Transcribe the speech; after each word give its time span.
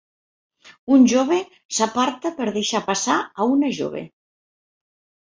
Un 0.93 1.03
jove 1.09 1.35
s"aparta 1.73 2.31
per 2.39 2.47
deixar 2.55 2.81
passar 2.87 3.17
a 3.21 3.47
una 3.57 3.69
jove. 3.81 4.01